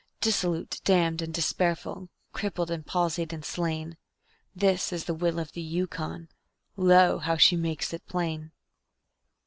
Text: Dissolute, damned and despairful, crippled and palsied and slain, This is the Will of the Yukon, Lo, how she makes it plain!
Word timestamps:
Dissolute, 0.19 0.81
damned 0.83 1.21
and 1.21 1.31
despairful, 1.31 2.09
crippled 2.33 2.71
and 2.71 2.83
palsied 2.83 3.31
and 3.31 3.45
slain, 3.45 3.97
This 4.55 4.91
is 4.91 5.05
the 5.05 5.13
Will 5.13 5.37
of 5.37 5.51
the 5.51 5.61
Yukon, 5.61 6.27
Lo, 6.75 7.19
how 7.19 7.37
she 7.37 7.55
makes 7.55 7.93
it 7.93 8.07
plain! 8.07 8.51